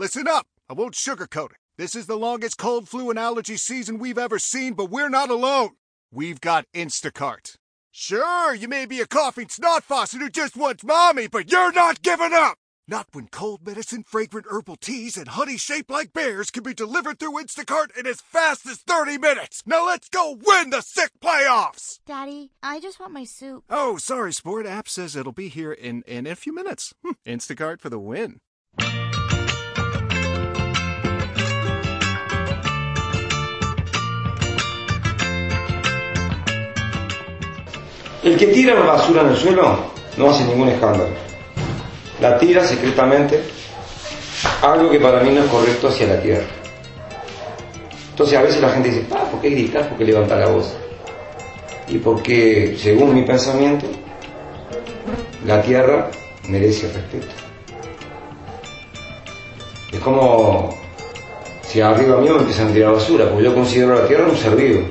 Listen 0.00 0.26
up. 0.26 0.46
I 0.66 0.72
won't 0.72 0.94
sugarcoat 0.94 1.50
it. 1.50 1.58
This 1.76 1.94
is 1.94 2.06
the 2.06 2.16
longest 2.16 2.56
cold, 2.56 2.88
flu, 2.88 3.10
and 3.10 3.18
allergy 3.18 3.58
season 3.58 3.98
we've 3.98 4.16
ever 4.16 4.38
seen, 4.38 4.72
but 4.72 4.86
we're 4.86 5.10
not 5.10 5.28
alone. 5.28 5.72
We've 6.10 6.40
got 6.40 6.64
Instacart. 6.72 7.56
Sure, 7.90 8.54
you 8.54 8.66
may 8.66 8.86
be 8.86 9.00
a 9.00 9.06
coughing 9.06 9.50
snot 9.50 9.84
faucet 9.84 10.22
who 10.22 10.30
just 10.30 10.56
wants 10.56 10.84
mommy, 10.84 11.28
but 11.28 11.52
you're 11.52 11.72
not 11.72 12.00
giving 12.00 12.32
up! 12.32 12.56
Not 12.88 13.08
when 13.12 13.28
cold 13.28 13.66
medicine, 13.66 14.02
fragrant 14.02 14.46
herbal 14.48 14.76
teas, 14.76 15.18
and 15.18 15.28
honey 15.28 15.58
shaped 15.58 15.90
like 15.90 16.14
bears 16.14 16.50
can 16.50 16.62
be 16.62 16.72
delivered 16.72 17.18
through 17.18 17.38
Instacart 17.38 17.94
in 17.94 18.06
as 18.06 18.22
fast 18.22 18.64
as 18.66 18.78
30 18.78 19.18
minutes! 19.18 19.62
Now 19.66 19.84
let's 19.84 20.08
go 20.08 20.38
win 20.46 20.70
the 20.70 20.80
sick 20.80 21.10
playoffs! 21.22 21.98
Daddy, 22.06 22.52
I 22.62 22.80
just 22.80 23.00
want 23.00 23.12
my 23.12 23.24
soup. 23.24 23.64
Oh, 23.68 23.98
sorry, 23.98 24.32
Sport. 24.32 24.64
App 24.64 24.88
says 24.88 25.14
it'll 25.14 25.32
be 25.32 25.48
here 25.48 25.74
in, 25.74 26.04
in 26.06 26.26
a 26.26 26.36
few 26.36 26.54
minutes. 26.54 26.94
Hm, 27.04 27.16
Instacart 27.26 27.82
for 27.82 27.90
the 27.90 28.00
win. 28.00 28.38
El 38.22 38.36
que 38.36 38.48
tira 38.48 38.74
la 38.74 38.84
basura 38.84 39.22
en 39.22 39.28
el 39.28 39.36
suelo 39.36 39.78
no 40.16 40.30
hace 40.30 40.44
ningún 40.44 40.68
escándalo. 40.68 41.10
La 42.20 42.38
tira 42.38 42.64
secretamente 42.64 43.40
algo 44.62 44.90
que 44.90 45.00
para 45.00 45.22
mí 45.22 45.30
no 45.30 45.42
es 45.42 45.50
correcto 45.50 45.88
hacia 45.88 46.06
la 46.06 46.20
tierra. 46.20 46.46
Entonces 48.10 48.38
a 48.38 48.42
veces 48.42 48.60
la 48.60 48.68
gente 48.70 48.90
dice, 48.90 49.06
ah, 49.12 49.24
¿por 49.30 49.40
qué 49.40 49.50
gritas? 49.50 49.86
¿Por 49.86 49.96
qué 49.96 50.04
levantas 50.04 50.38
la 50.38 50.48
voz? 50.48 50.76
Y 51.88 51.98
porque, 51.98 52.76
según 52.78 53.14
mi 53.14 53.22
pensamiento, 53.22 53.86
la 55.46 55.62
tierra 55.62 56.10
merece 56.46 56.92
respeto. 56.92 57.26
Es 59.90 60.00
como 60.00 60.74
si 61.62 61.80
arriba 61.80 62.18
mío 62.18 62.34
me 62.34 62.40
empiezan 62.40 62.68
a 62.68 62.72
tirar 62.72 62.92
basura, 62.92 63.28
porque 63.28 63.44
yo 63.44 63.54
considero 63.54 63.94
la 63.94 64.06
tierra 64.06 64.28
un 64.28 64.36
ser 64.36 64.54
vivo. 64.54 64.86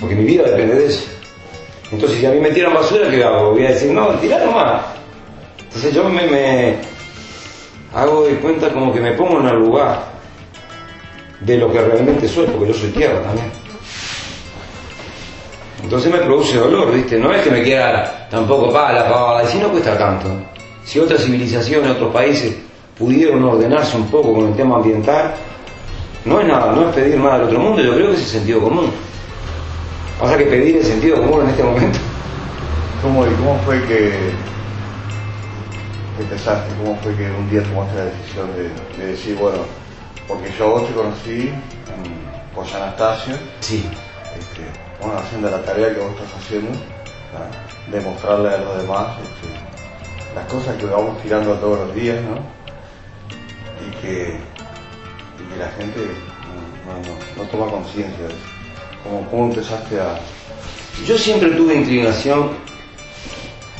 Porque 0.00 0.16
mi 0.16 0.24
vida 0.24 0.42
depende 0.44 0.74
de 0.74 0.86
eso. 0.86 1.04
Entonces, 2.02 2.18
si 2.18 2.26
a 2.26 2.32
mí 2.32 2.40
me 2.40 2.50
tiran 2.50 2.74
basura, 2.74 3.08
¿qué 3.08 3.22
hago? 3.22 3.52
Voy 3.52 3.64
a 3.64 3.68
decir, 3.68 3.92
no, 3.92 4.08
tira 4.18 4.44
nomás. 4.44 4.82
Entonces 5.62 5.94
yo 5.94 6.02
me, 6.08 6.74
hago 7.94 8.24
de 8.24 8.34
cuenta 8.38 8.70
como 8.70 8.92
que 8.92 8.98
me 8.98 9.12
pongo 9.12 9.38
en 9.38 9.46
el 9.46 9.54
lugar 9.60 10.02
de 11.38 11.58
lo 11.58 11.70
que 11.70 11.80
realmente 11.80 12.26
soy, 12.26 12.46
porque 12.46 12.72
yo 12.72 12.74
soy 12.74 12.90
tierra 12.90 13.22
también. 13.22 13.52
Entonces 15.80 16.12
me 16.12 16.18
produce 16.18 16.58
dolor, 16.58 16.92
¿viste? 16.92 17.20
No 17.20 17.32
es 17.32 17.40
que 17.42 17.52
me 17.52 17.62
quiera 17.62 18.26
tampoco 18.28 18.72
paga 18.72 18.94
la 18.94 19.08
pavada, 19.08 19.44
y 19.44 19.46
si 19.46 19.58
no 19.58 19.68
cuesta 19.68 19.96
tanto. 19.96 20.28
Si 20.84 20.98
otras 20.98 21.22
civilizaciones, 21.22 21.88
otros 21.92 22.12
países 22.12 22.52
pudieron 22.98 23.44
ordenarse 23.44 23.96
un 23.96 24.08
poco 24.08 24.34
con 24.34 24.48
el 24.48 24.56
tema 24.56 24.74
ambiental, 24.74 25.34
no 26.24 26.40
es 26.40 26.48
nada, 26.48 26.72
no 26.72 26.88
es 26.88 26.94
pedir 26.96 27.16
nada 27.16 27.36
al 27.36 27.42
otro 27.44 27.60
mundo, 27.60 27.80
yo 27.80 27.94
creo 27.94 28.08
que 28.08 28.14
es 28.14 28.22
el 28.22 28.26
sentido 28.26 28.60
común. 28.60 28.90
Sea 30.20 30.38
que 30.38 30.44
pedir 30.44 30.76
el 30.76 30.84
sentido 30.84 31.16
común 31.18 31.42
en 31.42 31.48
este 31.50 31.62
momento. 31.64 31.98
¿Cómo, 33.02 33.26
y 33.26 33.30
cómo 33.34 33.58
fue 33.64 33.82
que, 33.86 34.30
pensaste? 36.28 36.72
¿Cómo 36.76 36.96
fue 37.02 37.14
que 37.16 37.30
un 37.30 37.50
día 37.50 37.62
tomaste 37.64 37.96
la 37.96 38.04
decisión 38.04 38.48
de, 38.54 39.02
de 39.02 39.10
decir, 39.12 39.34
bueno, 39.36 39.58
porque 40.28 40.50
yo 40.56 40.70
vos 40.70 40.86
te 40.88 40.94
conocí 40.94 41.48
en 41.48 42.54
José 42.54 42.76
Anastasio, 42.76 43.34
Sí, 43.60 43.90
este, 44.38 44.70
bueno, 45.00 45.18
haciendo 45.18 45.50
la 45.50 45.62
tarea 45.62 45.92
que 45.92 46.00
vos 46.00 46.12
estás 46.12 46.32
haciendo, 46.40 46.70
¿no? 46.70 47.72
demostrarle 47.92 48.48
a 48.50 48.58
los 48.58 48.76
demás 48.78 49.08
este, 49.18 50.36
las 50.36 50.46
cosas 50.46 50.76
que 50.76 50.86
vamos 50.86 51.20
tirando 51.22 51.54
todos 51.54 51.80
los 51.88 51.94
días, 51.96 52.18
¿no? 52.22 52.38
Y 53.84 53.90
que, 54.00 54.38
y 55.40 55.50
que 55.52 55.56
la 55.58 55.68
gente 55.72 55.98
no- 56.86 57.42
no 57.42 57.48
toma 57.50 57.68
conciencia 57.70 58.24
de 58.26 58.30
eso. 58.30 58.61
¿Cómo, 59.02 59.28
¿Cómo 59.30 59.44
empezaste 59.46 60.00
a...? 60.00 60.18
Yo 61.06 61.18
siempre 61.18 61.50
tuve 61.50 61.74
inclinación 61.74 62.50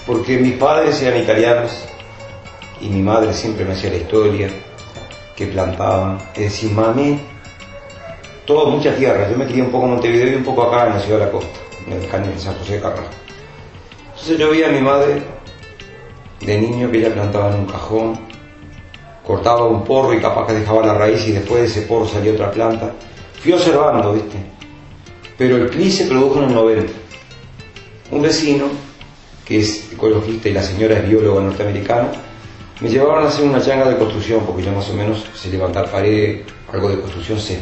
porque 0.06 0.38
mis 0.38 0.54
padres 0.54 1.00
eran 1.02 1.20
italianos 1.20 1.70
y 2.80 2.88
mi 2.88 3.02
madre 3.02 3.32
siempre 3.32 3.64
me 3.64 3.72
hacía 3.72 3.90
la 3.90 3.96
historia 3.96 4.50
que 5.36 5.46
plantaban. 5.46 6.18
Es 6.34 6.52
decir, 6.52 6.72
mami, 6.72 7.20
todo, 8.44 8.66
mucha 8.66 8.94
tierra. 8.96 9.30
Yo 9.30 9.36
me 9.36 9.46
crié 9.46 9.62
un 9.62 9.70
poco 9.70 9.84
en 9.84 9.92
Montevideo 9.92 10.32
y 10.32 10.34
un 10.34 10.44
poco 10.44 10.64
acá 10.64 10.88
en 10.88 10.94
la 10.94 11.00
ciudad 11.00 11.20
de 11.20 11.26
la 11.26 11.30
costa, 11.30 11.60
en 11.86 11.92
el 11.92 12.08
cañón, 12.08 12.32
en 12.32 12.40
San 12.40 12.54
José 12.58 12.74
de 12.74 12.80
Carrasco. 12.80 13.14
Entonces 14.08 14.38
yo 14.38 14.50
veía 14.50 14.68
a 14.68 14.72
mi 14.72 14.80
madre 14.80 15.22
de 16.40 16.60
niño 16.60 16.90
que 16.90 16.98
ella 16.98 17.14
plantaba 17.14 17.50
en 17.50 17.60
un 17.60 17.66
cajón, 17.66 18.18
cortaba 19.24 19.66
un 19.66 19.84
porro 19.84 20.12
y 20.14 20.20
capaz 20.20 20.46
que 20.48 20.54
dejaba 20.54 20.84
la 20.84 20.94
raíz 20.94 21.26
y 21.28 21.32
después 21.32 21.62
de 21.62 21.66
ese 21.68 21.82
porro 21.82 22.06
salía 22.06 22.32
otra 22.32 22.50
planta. 22.50 22.92
Fui 23.40 23.52
observando, 23.52 24.12
¿viste? 24.12 24.38
Pero 25.42 25.56
el 25.56 25.70
CLI 25.70 25.90
se 25.90 26.06
produjo 26.06 26.38
en 26.38 26.50
el 26.50 26.54
90. 26.54 26.92
Un 28.12 28.22
vecino, 28.22 28.66
que 29.44 29.58
es 29.58 29.92
ecologista 29.92 30.48
y 30.48 30.52
la 30.52 30.62
señora 30.62 30.98
es 30.98 31.08
bióloga 31.08 31.42
norteamericana, 31.42 32.12
me 32.80 32.88
llevaron 32.88 33.24
a 33.24 33.28
hacer 33.28 33.44
una 33.44 33.60
changa 33.60 33.88
de 33.88 33.96
construcción, 33.96 34.44
porque 34.46 34.62
yo 34.62 34.70
más 34.70 34.88
o 34.90 34.94
menos 34.94 35.26
sé 35.34 35.50
levantar 35.50 35.90
pared, 35.90 36.42
algo 36.72 36.90
de 36.90 37.00
construcción 37.00 37.40
sé. 37.40 37.58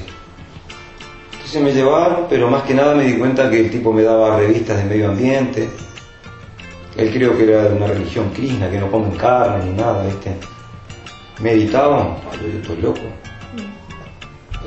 Entonces 1.32 1.62
me 1.62 1.72
llevaron, 1.72 2.26
pero 2.28 2.50
más 2.50 2.64
que 2.64 2.74
nada 2.74 2.94
me 2.94 3.04
di 3.04 3.14
cuenta 3.14 3.48
que 3.48 3.60
el 3.60 3.70
tipo 3.70 3.94
me 3.94 4.02
daba 4.02 4.36
revistas 4.36 4.76
de 4.76 4.84
medio 4.84 5.08
ambiente. 5.08 5.70
Él 6.98 7.10
creo 7.10 7.34
que 7.34 7.44
era 7.44 7.62
de 7.66 7.76
una 7.76 7.86
religión 7.86 8.28
krishna, 8.34 8.70
que 8.70 8.78
no 8.78 8.90
comen 8.90 9.12
carne 9.12 9.64
ni 9.64 9.72
nada, 9.72 10.04
¿viste? 10.04 10.34
Meditaban, 11.40 12.16
yo, 12.42 12.58
estoy 12.58 12.76
loco. 12.82 13.00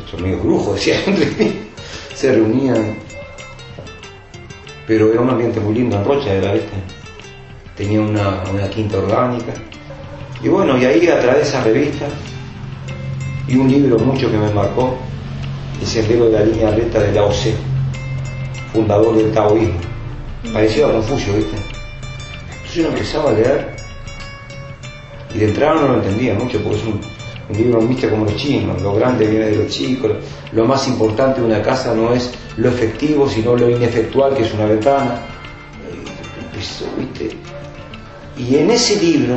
Estos 0.03 0.19
medios 0.19 0.41
brujos, 0.41 0.73
decían 0.73 0.99
entre 1.05 1.45
mí. 1.45 1.72
Se 2.15 2.31
reunían. 2.31 2.97
Pero 4.87 5.11
era 5.11 5.21
un 5.21 5.29
ambiente 5.29 5.59
muy 5.59 5.75
lindo 5.75 5.95
en 5.95 6.05
Rocha, 6.05 6.33
era 6.33 6.53
este. 6.53 6.73
Tenía 7.75 8.01
una, 8.01 8.43
una 8.51 8.69
quinta 8.69 8.97
orgánica. 8.97 9.53
Y 10.43 10.49
bueno, 10.49 10.77
y 10.77 10.85
ahí 10.85 11.07
a 11.07 11.19
través 11.19 11.37
de 11.37 11.49
esa 11.49 11.63
revista 11.63 12.05
y 13.47 13.55
un 13.55 13.69
libro 13.69 13.99
mucho 13.99 14.31
que 14.31 14.37
me 14.37 14.51
marcó, 14.51 14.95
El 15.81 15.87
sendero 15.87 16.29
de 16.29 16.39
la 16.39 16.45
línea 16.45 16.71
recta 16.71 16.99
de 16.99 17.11
Lao 17.11 17.29
Tse, 17.29 17.55
fundador 18.71 19.17
del 19.17 19.31
taoísmo. 19.31 19.79
Parecido 20.53 20.87
a 20.87 20.93
Confucio, 20.93 21.33
¿viste? 21.33 21.55
Entonces 21.55 22.73
yo 22.73 22.83
lo 22.83 22.89
empezaba 22.89 23.29
a 23.31 23.33
leer 23.33 23.75
y 25.33 25.39
de 25.39 25.45
entrada 25.45 25.75
no 25.75 25.87
lo 25.89 25.95
entendía 25.95 26.33
mucho 26.35 26.61
porque 26.61 26.77
es 26.77 26.85
un, 26.85 27.01
un 27.49 27.57
libro 27.57 27.81
viste 27.81 28.09
como 28.09 28.25
los 28.25 28.35
chinos, 28.35 28.81
lo 28.81 28.95
grande 28.95 29.27
viene 29.27 29.45
de 29.47 29.57
los 29.57 29.67
chicos, 29.67 30.11
lo, 30.51 30.65
más 30.65 30.87
importante 30.87 31.41
de 31.41 31.47
una 31.47 31.61
casa 31.61 31.93
no 31.93 32.13
es 32.13 32.31
lo 32.57 32.69
efectivo, 32.69 33.27
sino 33.27 33.55
lo 33.55 33.69
inefectual 33.69 34.35
que 34.35 34.43
es 34.43 34.53
una 34.53 34.65
ventana. 34.65 35.21
¿viste? 36.97 37.35
Y 38.37 38.55
en 38.55 38.71
ese 38.71 39.01
libro 39.01 39.35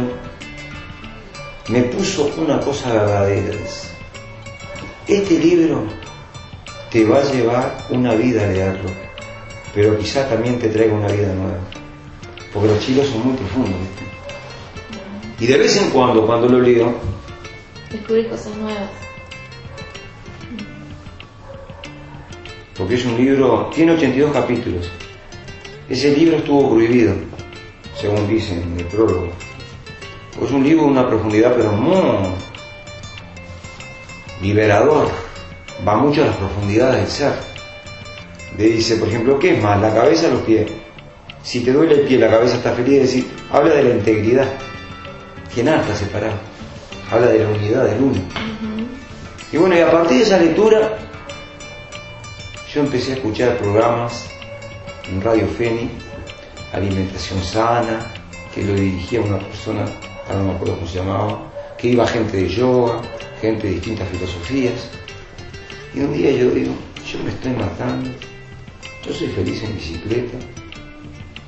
me 1.69 1.83
puso 1.83 2.31
una 2.39 2.61
cosa 2.61 2.93
verdadera. 2.93 3.57
Este 5.09 5.39
libro 5.39 5.85
te 6.91 7.05
va 7.05 7.19
a 7.19 7.33
llevar 7.33 7.87
una 7.91 8.15
vida 8.15 8.45
a 8.45 8.47
leerlo, 8.47 8.91
pero 9.75 9.99
quizá 9.99 10.29
también 10.29 10.59
te 10.59 10.69
traiga 10.69 10.95
una 10.95 11.09
vida 11.09 11.35
nueva. 11.35 11.59
Porque 12.53 12.69
los 12.69 12.81
chilos 12.81 13.07
son 13.09 13.27
muy 13.27 13.37
profundos, 13.37 13.73
¿viste? 13.81 14.07
Y 15.39 15.47
de 15.47 15.59
vez 15.59 15.77
en 15.77 15.91
cuando, 15.91 16.25
cuando 16.27 16.49
lo 16.49 16.61
leo, 16.61 16.95
Descubrir 17.91 18.29
cosas 18.29 18.57
nuevas. 18.57 18.91
porque 22.77 22.95
es 22.95 23.05
un 23.07 23.17
libro, 23.17 23.71
tiene 23.75 23.93
82 23.93 24.33
capítulos. 24.33 24.91
Ese 25.89 26.15
libro 26.15 26.37
estuvo 26.37 26.71
prohibido, 26.71 27.15
según 27.99 28.29
dicen 28.29 28.63
en 28.63 28.81
el 28.81 28.87
prólogo. 28.87 29.29
Es 30.43 30.51
un 30.51 30.63
libro 30.63 30.85
de 30.85 30.91
una 30.91 31.09
profundidad, 31.09 31.55
pero 31.57 31.73
muy 31.73 31.97
liberador. 34.43 35.09
Va 35.87 35.97
mucho 35.97 36.23
a 36.23 36.27
las 36.27 36.37
profundidades 36.37 36.97
del 36.97 37.09
ser. 37.09 37.33
Le 38.59 38.65
dice, 38.65 38.97
por 38.97 39.09
ejemplo, 39.09 39.39
¿qué 39.39 39.55
es 39.57 39.63
más, 39.63 39.81
la 39.81 39.95
cabeza 39.95 40.29
o 40.29 40.33
los 40.33 40.43
pies? 40.43 40.71
Si 41.43 41.61
te 41.61 41.73
duele 41.73 41.95
el 41.95 42.01
pie, 42.03 42.19
la 42.19 42.29
cabeza 42.29 42.57
está 42.57 42.73
feliz, 42.73 42.95
es 42.95 43.03
decir, 43.03 43.27
habla 43.51 43.75
de 43.75 43.85
la 43.85 43.91
integridad, 43.91 44.49
nada 45.63 45.81
está 45.81 45.95
separado. 45.95 46.56
Habla 47.11 47.29
de 47.29 47.39
la 47.39 47.49
unidad 47.49 47.85
del 47.85 48.03
uno. 48.03 48.21
Y 49.53 49.57
bueno, 49.59 49.77
y 49.77 49.81
a 49.81 49.91
partir 49.91 50.19
de 50.19 50.25
esa 50.25 50.39
lectura, 50.39 50.99
yo 52.73 52.81
empecé 52.81 53.13
a 53.13 53.15
escuchar 53.15 53.57
programas 53.59 54.29
en 55.09 55.23
Radio 55.23 55.47
Feni, 55.47 55.89
Alimentación 56.73 57.43
Sana, 57.43 58.13
que 58.53 58.65
lo 58.65 58.75
dirigía 58.75 59.21
una 59.21 59.39
persona, 59.39 59.85
ahora 60.27 60.41
no 60.41 60.45
me 60.47 60.53
acuerdo 60.55 60.75
cómo 60.75 60.87
se 60.89 60.99
llamaba, 60.99 61.53
que 61.79 61.89
iba 61.89 62.07
gente 62.07 62.39
de 62.39 62.49
yoga, 62.49 63.03
gente 63.41 63.69
de 63.69 63.75
distintas 63.75 64.09
filosofías. 64.09 64.91
Y 65.95 66.01
un 66.01 66.13
día 66.13 66.33
yo 66.33 66.51
digo, 66.51 66.73
yo 67.11 67.23
me 67.23 67.31
estoy 67.31 67.53
matando, 67.53 68.11
yo 69.07 69.15
soy 69.15 69.29
feliz 69.29 69.63
en 69.63 69.75
bicicleta, 69.75 70.39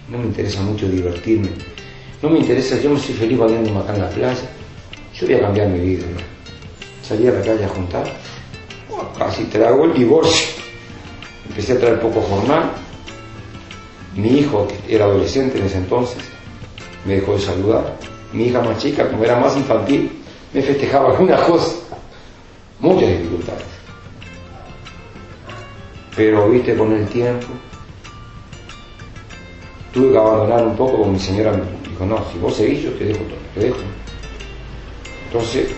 no 0.09 0.19
me 0.19 0.27
interesa 0.27 0.63
mucho 0.63 0.89
divertirme, 0.89 1.49
no 2.23 2.31
me 2.31 2.39
interesa, 2.39 2.81
yo 2.81 2.91
me 2.91 3.01
soy 3.01 3.15
feliz 3.15 3.39
bañándome 3.39 3.81
acá 3.81 3.95
en 3.95 4.03
la 4.03 4.09
playa, 4.11 4.49
yo 5.21 5.27
voy 5.27 5.37
a 5.37 5.41
cambiar 5.41 5.69
mi 5.69 5.81
vida. 5.81 6.05
salí 7.03 7.27
a 7.27 7.33
la 7.33 7.43
calle 7.43 7.65
a 7.65 7.69
juntar. 7.69 8.05
Casi 9.19 9.45
trago 9.45 9.85
el 9.85 9.95
divorcio. 9.95 10.49
Empecé 11.49 11.73
a 11.73 11.81
traer 11.81 12.01
poco 12.01 12.21
jornal. 12.21 12.71
Mi 14.15 14.39
hijo, 14.39 14.67
que 14.69 14.95
era 14.95 15.07
adolescente 15.07 15.59
en 15.59 15.67
ese 15.67 15.79
entonces, 15.79 16.19
me 17.05 17.15
dejó 17.15 17.35
de 17.35 17.41
saludar. 17.41 17.97
Mi 18.33 18.45
hija 18.47 18.61
más 18.61 18.79
chica, 18.79 19.09
como 19.11 19.25
era 19.25 19.39
más 19.39 19.57
infantil, 19.57 20.11
me 20.53 20.63
festejaba 20.63 21.15
con 21.17 21.27
una 21.27 21.37
cosa. 21.37 21.77
Muchas 22.81 23.09
dificultades. 23.09 23.65
Pero, 26.17 26.49
viste, 26.51 26.77
con 26.77 26.93
el 26.93 27.07
tiempo, 27.09 27.47
tuve 29.93 30.13
que 30.13 30.19
abandonar 30.19 30.67
un 30.67 30.77
poco, 30.77 30.97
porque 30.99 31.13
mi 31.13 31.19
señora 31.19 31.53
dijo, 31.89 32.07
no, 32.07 32.25
si 32.33 32.39
vos 32.39 32.55
seguís, 32.55 32.83
yo 32.83 32.91
te 32.93 33.05
dejo 33.05 33.21
todo, 33.21 33.39
te 33.55 33.61
dejo. 33.61 33.79
Entonces, 35.29 35.69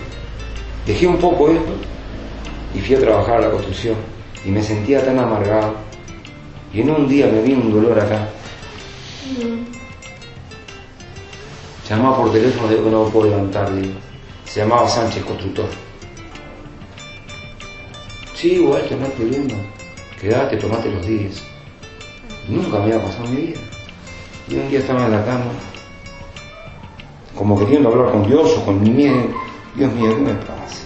dejé 0.85 1.07
un 1.07 1.17
poco 1.17 1.49
esto 1.49 1.73
y 2.73 2.79
fui 2.79 2.95
a 2.95 2.99
trabajar 2.99 3.35
a 3.35 3.41
la 3.41 3.51
construcción 3.51 3.95
y 4.45 4.49
me 4.49 4.63
sentía 4.63 5.05
tan 5.05 5.19
amargado. 5.19 5.75
Y 6.73 6.81
en 6.81 6.89
un 6.89 7.07
día 7.07 7.27
me 7.27 7.41
vino 7.41 7.61
un 7.61 7.73
dolor 7.73 7.99
acá. 7.99 8.29
Llamaba 11.89 12.17
por 12.17 12.31
teléfono, 12.31 12.69
digo 12.69 12.85
que 12.85 12.89
no 12.89 13.03
lo 13.03 13.09
puedo 13.09 13.29
levantar, 13.29 13.75
digo. 13.75 13.93
Se 14.45 14.61
llamaba 14.61 14.87
Sánchez 14.87 15.25
Constructor. 15.25 15.65
Sí, 18.33 18.59
Walter, 18.59 18.97
no 18.97 19.05
hay 19.05 19.11
problema. 19.11 19.53
Quedate, 20.19 20.57
tomate 20.57 20.89
los 20.89 21.05
días. 21.05 21.43
Nunca 22.47 22.79
me 22.79 22.85
había 22.85 23.03
pasado 23.03 23.25
en 23.25 23.35
mi 23.35 23.41
vida. 23.41 23.59
Y 24.47 24.55
un 24.55 24.69
día 24.69 24.79
estaba 24.79 25.05
en 25.05 25.11
la 25.11 25.25
cama, 25.25 25.51
como 27.35 27.57
queriendo 27.57 27.89
hablar 27.89 28.11
con 28.11 28.27
Dios 28.27 28.57
o 28.57 28.65
con 28.65 28.81
mi 28.81 28.89
miedo. 28.89 29.40
Dios 29.75 29.93
mío, 29.93 30.15
¿qué 30.15 30.21
me 30.21 30.33
pasa? 30.33 30.83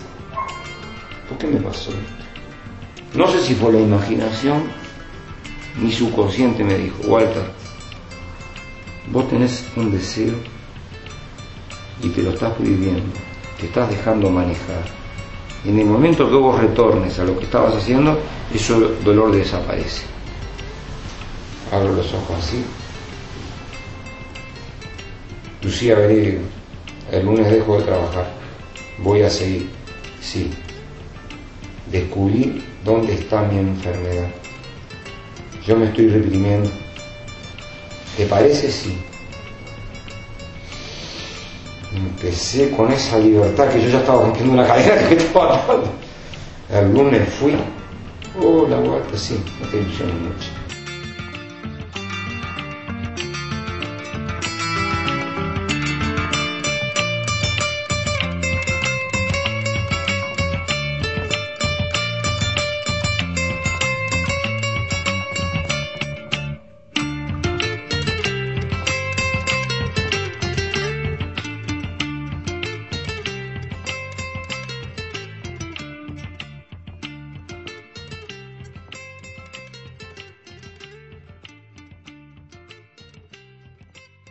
¿Por 1.27 1.37
qué 1.39 1.47
me 1.47 1.59
pasó 1.59 1.89
esto? 1.89 3.17
No 3.17 3.27
sé 3.27 3.41
si 3.41 3.55
fue 3.55 3.73
la 3.73 3.79
imaginación, 3.79 4.63
mi 5.81 5.91
subconsciente 5.91 6.63
me 6.63 6.77
dijo, 6.77 6.97
Walter, 7.07 7.43
vos 9.11 9.27
tenés 9.27 9.65
un 9.75 9.91
deseo 9.91 10.35
y 12.03 12.09
te 12.09 12.21
lo 12.21 12.31
estás 12.31 12.53
viviendo, 12.59 13.11
te 13.59 13.65
estás 13.65 13.89
dejando 13.89 14.29
manejar. 14.29 14.83
En 15.63 15.79
el 15.79 15.85
momento 15.85 16.29
que 16.29 16.35
vos 16.35 16.59
retornes 16.59 17.17
a 17.17 17.23
lo 17.23 17.39
que 17.39 17.45
estabas 17.45 17.75
haciendo, 17.75 18.19
ese 18.53 18.73
dolor 19.03 19.31
desaparece. 19.31 20.03
Abro 21.71 21.93
los 21.93 22.13
ojos 22.13 22.37
así. 22.37 22.63
Lucía 25.63 25.95
veré, 25.95 26.39
el 27.11 27.25
lunes 27.25 27.49
dejo 27.49 27.79
de 27.79 27.83
trabajar, 27.85 28.44
voy 28.99 29.21
a 29.21 29.29
seguir. 29.29 29.69
Sí, 30.21 30.51
descubrí 31.91 32.63
dónde 32.83 33.13
está 33.13 33.41
mi 33.43 33.59
enfermedad. 33.59 34.27
Yo 35.65 35.75
me 35.75 35.85
estoy 35.85 36.09
reprimiendo. 36.09 36.69
¿Te 38.17 38.25
parece? 38.25 38.71
Sí. 38.71 38.97
Empecé 41.95 42.71
con 42.71 42.91
esa 42.91 43.17
libertad 43.19 43.69
que 43.69 43.81
yo 43.81 43.89
ya 43.89 43.99
estaba 43.99 44.23
rompiendo 44.23 44.53
una 44.53 44.67
cadena 44.67 45.07
que 45.07 45.15
me 45.15 45.21
estaba. 45.21 45.61
El 46.71 46.93
lunes 46.93 47.29
fui. 47.39 47.55
Hola, 48.39 48.77
Walter, 48.79 49.17
sí, 49.17 49.39
no 49.61 49.67
te 49.67 49.77
ilusiones 49.77 50.15
mucho. 50.15 50.54